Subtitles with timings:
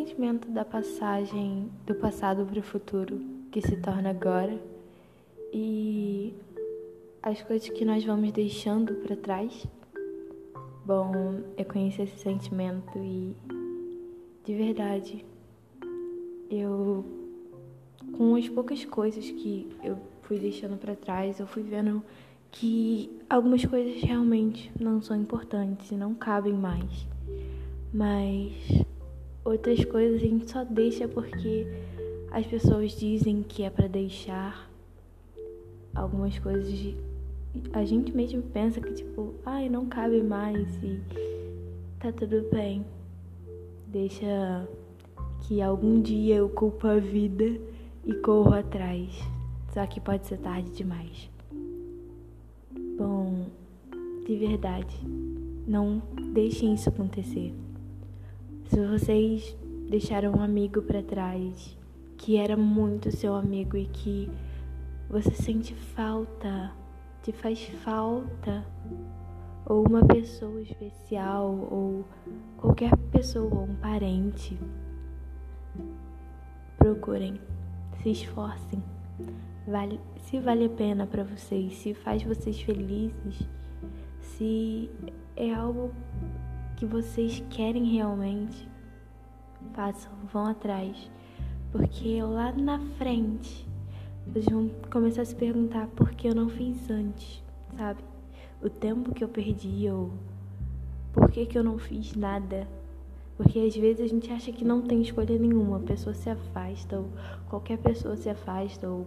[0.00, 4.58] sentimento da passagem do passado para o futuro que se torna agora
[5.52, 6.32] e
[7.22, 9.66] as coisas que nós vamos deixando para trás.
[10.86, 13.36] Bom, eu conheci esse sentimento e
[14.42, 15.24] de verdade
[16.50, 17.04] eu
[18.16, 22.02] com as poucas coisas que eu fui deixando para trás, eu fui vendo
[22.50, 27.06] que algumas coisas realmente não são importantes e não cabem mais.
[27.92, 28.80] Mas
[29.44, 31.66] outras coisas a gente só deixa porque
[32.30, 34.70] as pessoas dizem que é para deixar.
[35.94, 36.94] Algumas coisas
[37.72, 41.00] a gente mesmo pensa que tipo, ai, não cabe mais e
[41.98, 42.84] tá tudo bem.
[43.86, 44.68] Deixa
[45.42, 47.60] que algum dia eu culpo a vida
[48.04, 49.10] e corro atrás.
[49.72, 51.30] Só que pode ser tarde demais.
[52.96, 53.46] Bom,
[54.26, 54.96] de verdade,
[55.66, 57.52] não deixem isso acontecer.
[58.70, 59.56] Se vocês
[59.88, 61.76] deixaram um amigo para trás
[62.16, 64.30] que era muito seu amigo e que
[65.08, 66.72] você sente falta,
[67.20, 68.64] te faz falta,
[69.66, 72.04] ou uma pessoa especial, ou
[72.58, 74.56] qualquer pessoa, um parente,
[76.78, 77.40] procurem,
[78.00, 78.80] se esforcem.
[79.66, 83.48] Vale, se vale a pena para vocês, se faz vocês felizes,
[84.20, 84.88] se
[85.34, 85.90] é algo
[86.80, 88.66] que vocês querem realmente,
[89.74, 91.10] façam, vão atrás.
[91.70, 93.68] Porque lá na frente,
[94.26, 97.44] vocês vão começar a se perguntar por que eu não fiz antes,
[97.76, 98.02] sabe?
[98.62, 100.10] O tempo que eu perdi ou
[101.12, 102.66] por que, que eu não fiz nada.
[103.36, 106.98] Porque às vezes a gente acha que não tem escolha nenhuma, a pessoa se afasta,
[106.98, 107.10] ou
[107.50, 109.06] qualquer pessoa se afasta, ou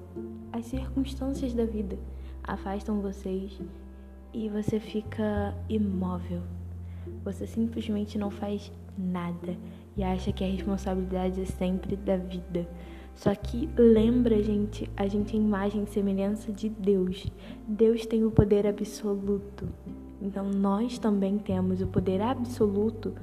[0.52, 1.98] as circunstâncias da vida
[2.44, 3.60] afastam vocês
[4.32, 6.44] e você fica imóvel.
[7.24, 9.58] Você simplesmente não faz nada
[9.96, 12.68] e acha que a responsabilidade é sempre da vida.
[13.16, 17.26] Só que lembra, gente, a gente é imagem e semelhança de Deus.
[17.68, 19.68] Deus tem o poder absoluto.
[20.22, 23.14] Então nós também temos o poder absoluto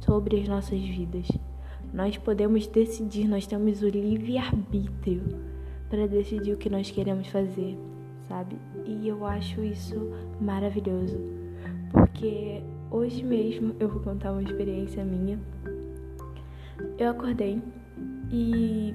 [0.00, 1.26] sobre as nossas vidas.
[1.92, 5.22] Nós podemos decidir, nós temos o livre-arbítrio
[5.88, 7.76] para decidir o que nós queremos fazer,
[8.28, 8.56] sabe?
[8.84, 11.18] E eu acho isso maravilhoso,
[11.90, 15.38] porque Hoje mesmo eu vou contar uma experiência minha.
[16.98, 17.62] Eu acordei
[18.32, 18.92] e,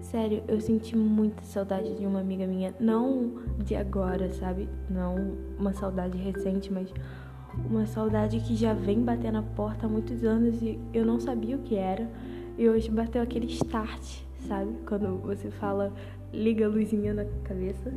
[0.00, 2.74] sério, eu senti muita saudade de uma amiga minha.
[2.80, 4.68] Não de agora, sabe?
[4.90, 6.92] Não uma saudade recente, mas
[7.64, 11.54] uma saudade que já vem bater na porta há muitos anos e eu não sabia
[11.54, 12.10] o que era.
[12.58, 14.72] E hoje bateu aquele start, sabe?
[14.84, 15.92] Quando você fala,
[16.32, 17.94] liga a luzinha na cabeça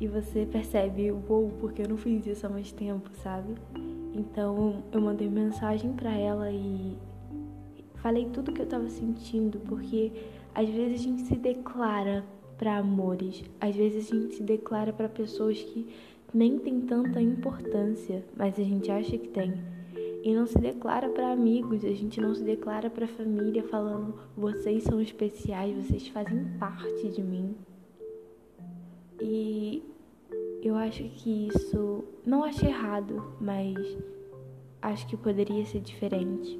[0.00, 3.54] e você percebe, uou, wow, porque eu não fiz isso há mais tempo, sabe?
[4.14, 6.96] Então eu mandei mensagem para ela e
[7.96, 10.12] falei tudo que eu tava sentindo, porque
[10.54, 12.24] às vezes a gente se declara
[12.56, 15.86] para amores, às vezes a gente se declara para pessoas que
[16.34, 19.54] nem tem tanta importância, mas a gente acha que tem.
[20.22, 24.82] E não se declara para amigos, a gente não se declara para família falando vocês
[24.82, 27.54] são especiais, vocês fazem parte de mim.
[29.20, 29.82] E
[30.62, 33.76] eu acho que isso não acho errado, mas
[34.82, 36.58] acho que poderia ser diferente.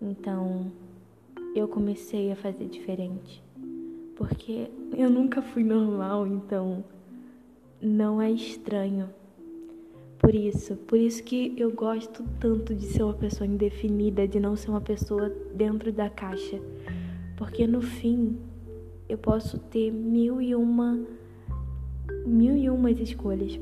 [0.00, 0.70] Então,
[1.54, 3.42] eu comecei a fazer diferente.
[4.16, 6.84] Porque eu nunca fui normal, então
[7.80, 9.08] não é estranho.
[10.18, 14.54] Por isso, por isso que eu gosto tanto de ser uma pessoa indefinida, de não
[14.54, 16.60] ser uma pessoa dentro da caixa.
[17.36, 18.38] Porque no fim,
[19.08, 21.00] eu posso ter mil e uma
[22.26, 23.58] mil e umas escolhas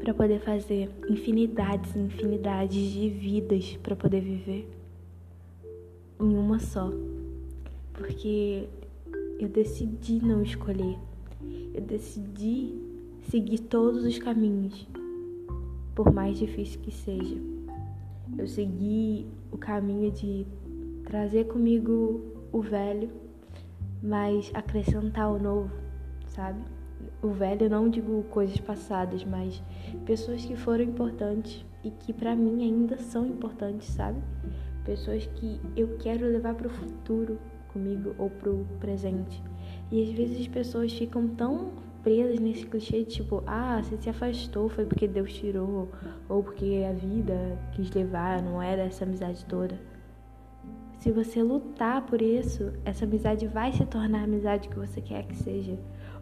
[0.00, 4.68] para poder fazer infinidades e infinidades de vidas para poder viver
[6.20, 6.90] em uma só.
[7.92, 8.68] Porque
[9.38, 10.98] eu decidi não escolher.
[11.74, 12.74] Eu decidi
[13.30, 14.86] seguir todos os caminhos,
[15.94, 17.36] por mais difícil que seja.
[18.36, 20.46] Eu segui o caminho de
[21.04, 22.20] trazer comigo
[22.52, 23.10] o velho,
[24.02, 25.70] mas acrescentar o novo,
[26.26, 26.60] sabe?
[27.22, 29.62] O velho não digo coisas passadas, mas
[30.06, 34.20] pessoas que foram importantes e que para mim ainda são importantes, sabe?
[34.84, 37.38] Pessoas que eu quero levar para o futuro
[37.72, 39.42] comigo ou para o presente.
[39.90, 41.72] E às vezes as pessoas ficam tão
[42.02, 45.88] presas nesse clichê de tipo, ah, você se afastou foi porque Deus tirou
[46.28, 49.78] ou porque a vida quis levar, não era essa amizade toda.
[50.98, 55.24] Se você lutar por isso, essa amizade vai se tornar a amizade que você quer
[55.24, 55.78] que seja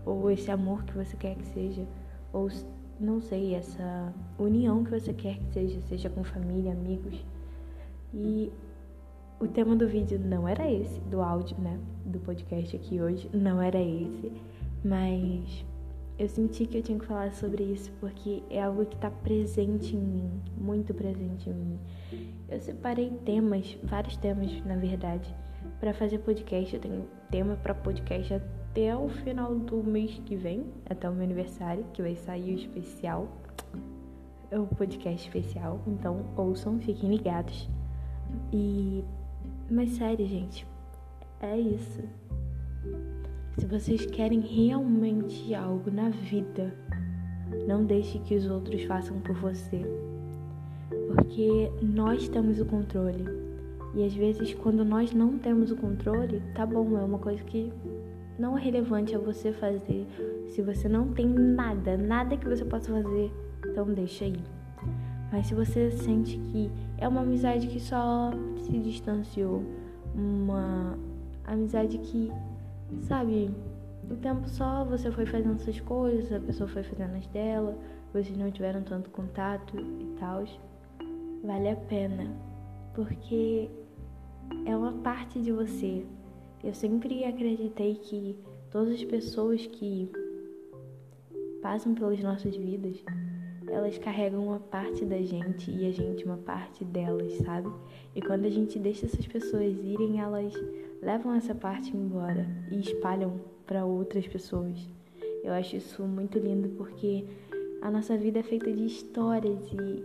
[0.06, 1.84] ou esse amor que você quer que seja,
[2.32, 2.48] ou
[2.98, 7.26] não sei, essa união que você quer que seja, seja com família, amigos.
[8.14, 8.52] E
[9.40, 11.78] o tema do vídeo não era esse, do áudio, né?
[12.04, 14.32] Do podcast aqui hoje, não era esse.
[14.84, 15.66] Mas
[16.18, 19.94] eu senti que eu tinha que falar sobre isso porque é algo que está presente
[19.94, 21.78] em mim, muito presente em mim.
[22.48, 25.34] Eu separei temas, vários temas, na verdade,
[25.78, 26.74] para fazer podcast.
[26.74, 31.24] Eu tenho tema para podcast até o final do mês que vem, até o meu
[31.24, 33.28] aniversário, que vai sair o especial,
[34.52, 35.80] o podcast especial.
[35.86, 37.68] Então ouçam, fiquem ligados.
[38.52, 39.04] E
[39.68, 40.66] mas sério, gente,
[41.40, 42.02] é isso.
[43.58, 46.74] Se vocês querem realmente algo na vida,
[47.66, 49.80] não deixe que os outros façam por você.
[51.08, 53.24] Porque nós temos o controle.
[53.94, 57.72] E às vezes, quando nós não temos o controle, tá bom, é uma coisa que
[58.38, 60.06] não é relevante a você fazer.
[60.48, 63.32] Se você não tem nada, nada que você possa fazer,
[63.64, 64.36] então deixa aí.
[65.32, 69.64] Mas se você sente que é uma amizade que só se distanciou,
[70.14, 70.98] uma
[71.46, 72.30] amizade que
[73.02, 73.50] Sabe,
[74.10, 77.76] o tempo só você foi fazendo essas coisas, a pessoa foi fazendo as dela,
[78.12, 80.44] vocês não tiveram tanto contato e tal.
[81.44, 82.30] Vale a pena,
[82.94, 83.68] porque
[84.64, 86.04] é uma parte de você.
[86.62, 88.38] Eu sempre acreditei que
[88.70, 90.10] todas as pessoas que
[91.60, 93.02] passam pelas nossas vidas,
[93.68, 97.68] elas carregam uma parte da gente e a gente uma parte delas, sabe?
[98.14, 100.54] E quando a gente deixa essas pessoas irem, elas
[101.06, 104.76] levam essa parte embora e espalham para outras pessoas.
[105.44, 107.24] Eu acho isso muito lindo porque
[107.80, 110.04] a nossa vida é feita de histórias e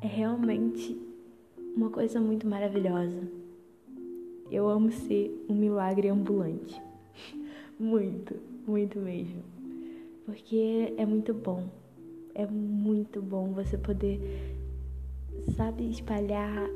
[0.00, 0.96] é realmente
[1.76, 3.28] uma coisa muito maravilhosa.
[4.52, 6.80] Eu amo ser um milagre ambulante.
[7.76, 9.42] muito, muito mesmo.
[10.24, 11.68] Porque é muito bom.
[12.36, 14.20] É muito bom você poder,
[15.56, 16.68] sabe, espalhar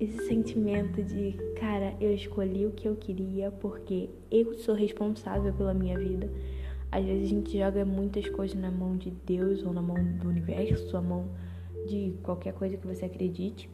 [0.00, 5.72] esse sentimento de, cara, eu escolhi o que eu queria porque eu sou responsável pela
[5.72, 6.30] minha vida.
[6.90, 10.28] Às vezes a gente joga muitas coisas na mão de Deus ou na mão do
[10.28, 11.28] universo, a mão
[11.86, 13.70] de qualquer coisa que você acredite,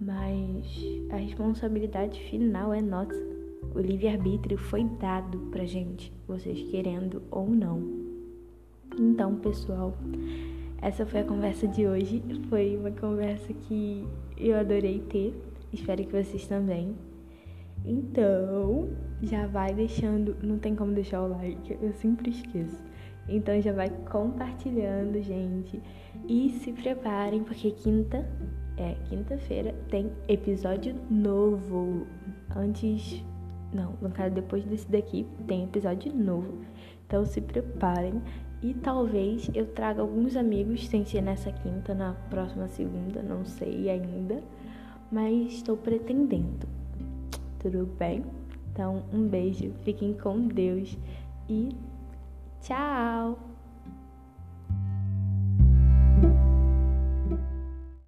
[0.00, 0.66] mas
[1.10, 3.14] a responsabilidade final é nossa.
[3.74, 7.82] O livre-arbítrio foi dado pra gente, vocês querendo ou não.
[8.98, 9.96] Então, pessoal,
[10.82, 12.22] essa foi a conversa de hoje.
[12.48, 14.06] Foi uma conversa que
[14.36, 15.34] eu adorei ter.
[15.72, 16.96] Espero que vocês também.
[17.84, 18.90] Então,
[19.22, 22.82] já vai deixando, não tem como deixar o like, eu sempre esqueço.
[23.28, 25.80] Então já vai compartilhando, gente.
[26.28, 28.28] E se preparem, porque quinta,
[28.76, 32.06] é, quinta-feira tem episódio novo.
[32.54, 33.22] Antes,
[33.72, 36.64] não, no caso depois desse daqui tem episódio novo.
[37.06, 38.20] Então se preparem
[38.62, 43.88] e talvez eu traga alguns amigos, sem ser nessa quinta, na próxima segunda, não sei
[43.88, 44.42] ainda
[45.10, 46.68] mas estou pretendendo.
[47.58, 48.24] Tudo bem?
[48.72, 50.96] Então, um beijo, fiquem com Deus
[51.48, 51.74] e
[52.62, 53.49] tchau!